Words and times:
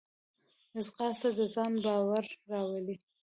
ځغاسته 0.85 1.29
د 1.37 1.39
ځان 1.53 1.73
باور 1.85 2.23
راولي 2.49 2.95